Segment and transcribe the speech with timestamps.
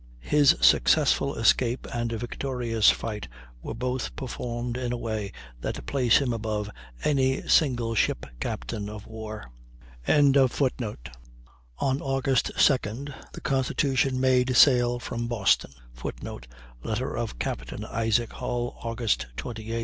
[0.23, 3.27] His successful escape and victorious fight
[3.61, 6.71] were both performed in a way that place him above
[7.03, 9.51] any single ship captain of war.
[10.07, 10.79] On Aug.
[12.23, 16.47] 2d the Constitution made sail from Boston [Footnote:
[16.83, 17.71] Letter of Capt.
[17.71, 18.97] Isaac Hull, Aug.
[18.97, 19.01] 28,
[19.43, 19.79] 1812.